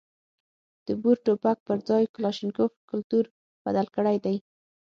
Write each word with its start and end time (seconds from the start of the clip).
د 0.85 0.87
بور 1.01 1.17
ټوپک 1.25 1.57
پر 1.67 1.77
ځای 1.89 2.03
کلاشینکوف 2.15 2.71
کلتور 2.89 3.25
بدل 3.65 3.87
کړی 3.95 4.17
دی. 4.25 4.35